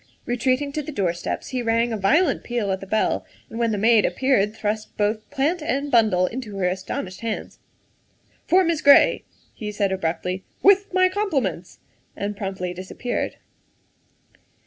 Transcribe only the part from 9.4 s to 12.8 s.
he said abruptly," with my com pliments," and promptly